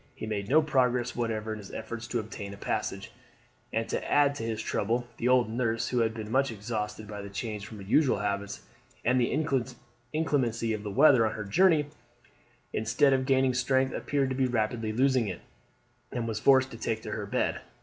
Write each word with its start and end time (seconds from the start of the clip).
He 0.15 0.25
made 0.25 0.49
no 0.49 0.63
progress 0.63 1.15
whatever 1.15 1.53
in 1.53 1.59
his 1.59 1.69
efforts 1.71 2.07
to 2.07 2.17
obtain 2.17 2.55
a 2.55 2.57
passage; 2.57 3.11
and 3.71 3.87
to 3.87 4.11
add 4.11 4.33
to 4.33 4.43
his 4.43 4.59
trouble 4.59 5.05
the 5.17 5.27
old 5.27 5.47
nurse, 5.47 5.89
who 5.89 5.99
had 5.99 6.11
been 6.15 6.31
much 6.31 6.49
exhausted 6.49 7.07
by 7.07 7.21
the 7.21 7.29
change 7.29 7.67
from 7.67 7.77
her 7.77 7.83
usual 7.83 8.17
habits, 8.17 8.63
and 9.05 9.21
the 9.21 9.31
inclemency 10.11 10.73
of 10.73 10.81
the 10.81 10.89
weather 10.89 11.23
on 11.27 11.33
her 11.33 11.45
journey, 11.45 11.85
instead 12.73 13.13
of 13.13 13.27
gaining 13.27 13.53
strength 13.53 13.93
appeared 13.93 14.29
to 14.31 14.35
be 14.35 14.47
rapidly 14.47 14.91
losing 14.91 15.27
it, 15.27 15.41
and 16.11 16.27
was 16.27 16.39
forced 16.39 16.71
to 16.71 16.77
take 16.77 17.03
to 17.03 17.11
her 17.11 17.27
bed. 17.27 17.61